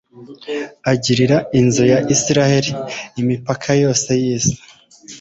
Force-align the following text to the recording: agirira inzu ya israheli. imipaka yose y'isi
agirira 0.91 1.37
inzu 1.59 1.83
ya 1.91 1.99
israheli. 2.15 2.71
imipaka 3.21 3.69
yose 3.83 4.09
y'isi 4.21 4.55